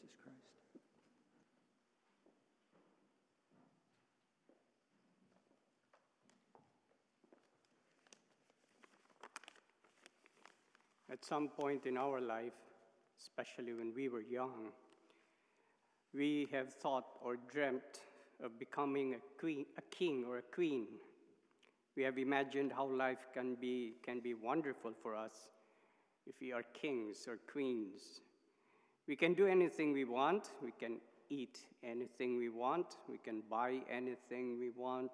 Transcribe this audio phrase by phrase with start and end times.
[0.00, 0.38] Jesus Christ.
[11.10, 12.52] At some point in our life,
[13.20, 14.72] especially when we were young,
[16.12, 18.02] we have thought or dreamt
[18.42, 20.86] of becoming a, queen, a king or a queen.
[21.96, 25.32] We have imagined how life can be, can be wonderful for us
[26.26, 28.20] if we are kings or queens.
[29.06, 30.98] We can do anything we want, we can
[31.28, 35.10] eat anything we want, we can buy anything we want,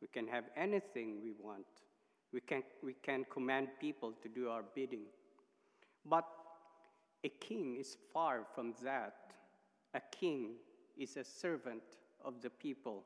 [0.00, 1.66] we can have anything we want.
[2.32, 5.06] We can, we can command people to do our bidding.
[6.04, 6.26] But
[7.24, 9.14] a king is far from that.
[9.94, 10.56] A king
[10.96, 11.82] is a servant
[12.24, 13.04] of the people.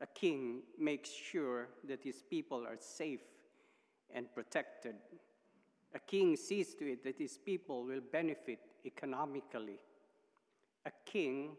[0.00, 3.22] A king makes sure that his people are safe
[4.14, 4.96] and protected.
[5.94, 9.78] A king sees to it that his people will benefit economically.
[10.86, 11.56] A king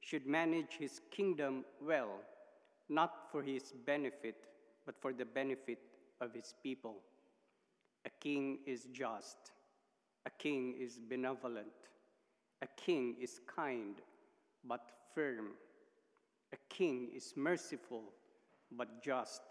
[0.00, 2.20] should manage his kingdom well,
[2.88, 4.36] not for his benefit,
[4.84, 5.78] but for the benefit
[6.20, 6.96] of his people.
[8.04, 9.52] A king is just.
[10.26, 11.66] A king is benevolent.
[12.62, 13.96] A king is kind
[14.66, 15.50] but firm.
[16.52, 18.04] A king is merciful
[18.76, 19.42] but just.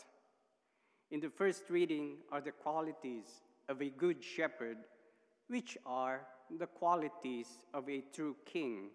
[1.11, 4.77] In the first reading are the qualities of a good shepherd,
[5.47, 6.21] which are
[6.57, 8.89] the qualities of a true king.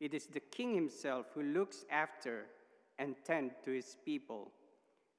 [0.00, 2.46] It is the king himself who looks after
[2.98, 4.52] and tend to his people.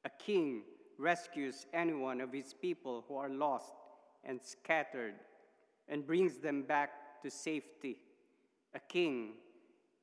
[0.05, 0.63] A king
[0.97, 3.73] rescues anyone of his people who are lost
[4.23, 5.15] and scattered
[5.87, 7.97] and brings them back to safety.
[8.73, 9.33] A king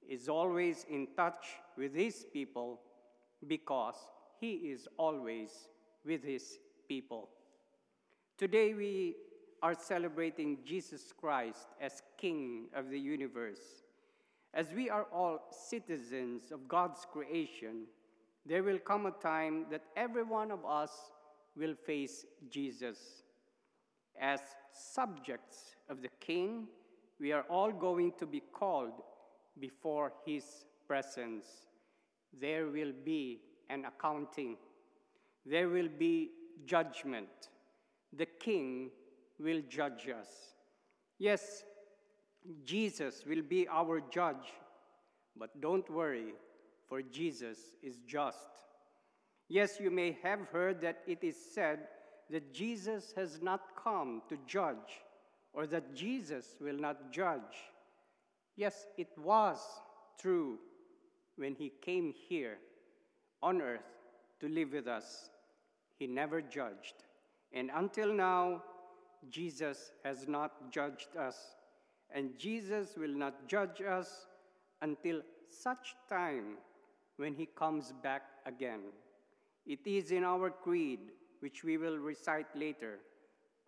[0.08, 2.80] is always in touch with his people
[3.46, 3.96] because
[4.40, 5.50] he is always
[6.04, 6.58] with his
[6.88, 7.28] people.
[8.36, 9.16] Today we
[9.64, 13.82] are celebrating Jesus Christ as King of the universe.
[14.52, 17.86] As we are all citizens of God's creation,
[18.44, 20.90] there will come a time that every one of us
[21.56, 22.98] will face Jesus.
[24.20, 26.68] As subjects of the King,
[27.18, 29.00] we are all going to be called
[29.58, 30.44] before his
[30.86, 31.46] presence.
[32.38, 34.58] There will be an accounting,
[35.46, 36.32] there will be
[36.66, 37.48] judgment.
[38.12, 38.90] The King
[39.38, 40.28] will judge us.
[41.18, 41.64] Yes,
[42.64, 44.52] Jesus will be our judge,
[45.36, 46.34] but don't worry,
[46.88, 48.48] for Jesus is just.
[49.48, 51.80] Yes, you may have heard that it is said
[52.30, 55.02] that Jesus has not come to judge
[55.52, 57.70] or that Jesus will not judge.
[58.56, 59.58] Yes, it was
[60.20, 60.58] true
[61.36, 62.58] when he came here
[63.42, 63.80] on earth
[64.40, 65.30] to live with us.
[65.98, 66.94] He never judged.
[67.52, 68.62] And until now,
[69.30, 71.36] Jesus has not judged us.
[72.14, 74.26] And Jesus will not judge us
[74.82, 76.56] until such time
[77.16, 78.80] when he comes back again.
[79.66, 81.00] It is in our creed,
[81.40, 82.98] which we will recite later.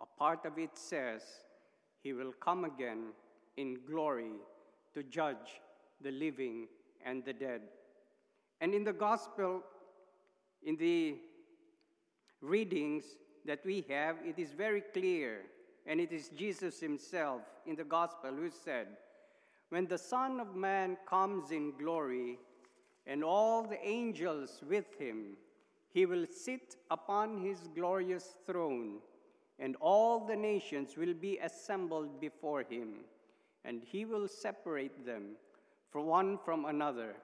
[0.00, 1.22] A part of it says,
[2.02, 3.12] He will come again
[3.56, 4.32] in glory
[4.94, 5.60] to judge
[6.02, 6.66] the living
[7.04, 7.62] and the dead.
[8.60, 9.62] And in the gospel,
[10.62, 11.16] in the
[12.40, 13.04] readings
[13.46, 15.42] that we have, it is very clear,
[15.86, 18.88] and it is Jesus himself in the gospel who said,
[19.70, 22.38] When the Son of Man comes in glory,
[23.06, 25.36] and all the angels with him,
[25.88, 28.96] he will sit upon his glorious throne,
[29.58, 33.04] and all the nations will be assembled before him
[33.66, 35.32] and he will separate them
[35.90, 37.16] from one from another,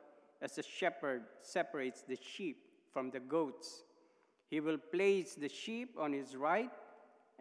[0.43, 3.85] as a shepherd separates the sheep from the goats.
[4.53, 6.71] He will place the sheep on his right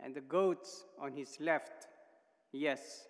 [0.01, 1.89] and the goats on his left.
[2.53, 3.09] Yes,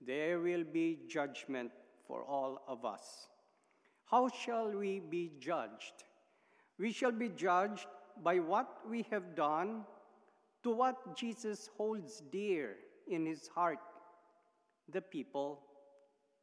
[0.00, 1.70] there will be judgment
[2.06, 3.28] for all of us.
[4.06, 6.04] How shall we be judged?
[6.78, 7.84] We shall be judged
[8.24, 9.84] by what we have done
[10.62, 12.76] to what Jesus holds dear
[13.06, 13.80] in his heart
[14.88, 15.60] the people,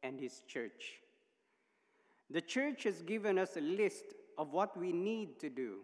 [0.02, 1.00] and his church.
[2.30, 4.04] The church has given us a list
[4.38, 5.80] of what we need to do.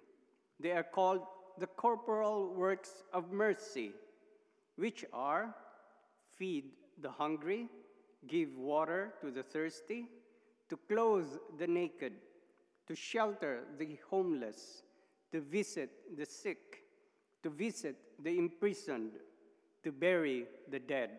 [0.58, 1.22] They are called
[1.58, 3.92] the corporal works of mercy,
[4.76, 5.54] which are
[6.36, 6.64] feed
[7.00, 7.68] the hungry,
[8.26, 10.06] give water to the thirsty,
[10.68, 12.14] to clothe the naked,
[12.88, 14.82] to shelter the homeless,
[15.32, 16.84] to visit the sick,
[17.42, 19.12] to visit the imprisoned,
[19.82, 21.10] to bury the dead.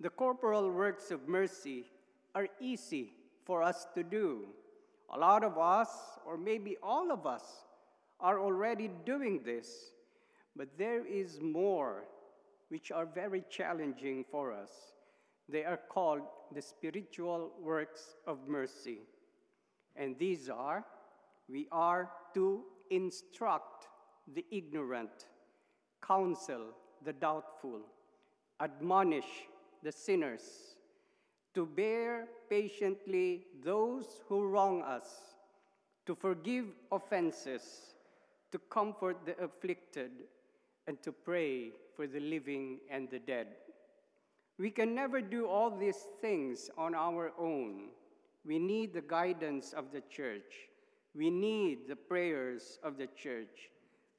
[0.00, 1.86] The corporal works of mercy
[2.34, 3.12] are easy
[3.44, 4.46] for us to do.
[5.10, 5.88] A lot of us,
[6.26, 7.65] or maybe all of us,
[8.20, 9.92] are already doing this,
[10.54, 12.04] but there is more
[12.68, 14.70] which are very challenging for us.
[15.48, 16.22] They are called
[16.52, 19.00] the spiritual works of mercy.
[19.94, 20.84] And these are
[21.48, 23.86] we are to instruct
[24.34, 25.26] the ignorant,
[26.04, 26.74] counsel
[27.04, 27.82] the doubtful,
[28.60, 29.46] admonish
[29.82, 30.42] the sinners,
[31.54, 35.06] to bear patiently those who wrong us,
[36.06, 37.94] to forgive offenses,
[38.52, 40.10] to comfort the afflicted,
[40.86, 43.48] and to pray for the living and the dead.
[44.58, 47.88] We can never do all these things on our own.
[48.44, 50.68] We need the guidance of the church.
[51.14, 53.70] We need the prayers of the church.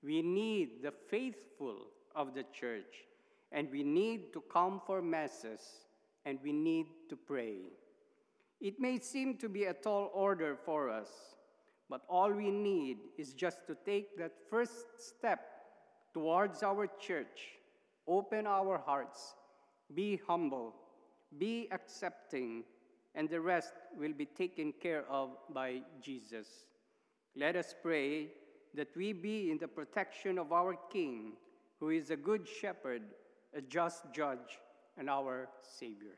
[0.04, 1.78] We need the faithful
[2.16, 3.06] of the church.
[3.52, 5.62] And we need to come for masses
[6.26, 7.56] and we need to pray.
[8.60, 11.10] It may seem to be a tall order for us,
[11.90, 15.40] but all we need is just to take that first step
[16.14, 17.60] towards our church,
[18.08, 19.36] open our hearts,
[19.94, 20.74] be humble,
[21.38, 22.64] be accepting,
[23.16, 26.48] and the rest will be taken care of by Jesus.
[27.36, 28.28] Let us pray
[28.74, 31.34] that we be in the protection of our King,
[31.80, 33.04] who is a good shepherd,
[33.56, 34.60] a just judge,
[34.98, 36.18] and our Savior.